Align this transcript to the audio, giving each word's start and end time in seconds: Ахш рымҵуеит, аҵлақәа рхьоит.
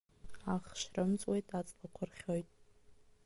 Ахш 0.53 0.81
рымҵуеит, 0.93 1.47
аҵлақәа 1.59 2.03
рхьоит. 2.09 2.47